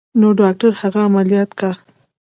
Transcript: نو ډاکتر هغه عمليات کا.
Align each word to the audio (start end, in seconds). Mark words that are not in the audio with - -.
نو 0.19 0.27
ډاکتر 0.39 0.71
هغه 0.81 0.99
عمليات 1.07 1.51
کا. 1.59 1.71